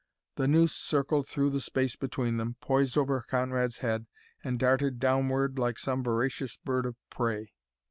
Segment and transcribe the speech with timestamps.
[0.35, 4.07] The noose circled through the space between them, poised over Conrad's head,
[4.43, 7.53] and darted downward like some voracious bird of prey.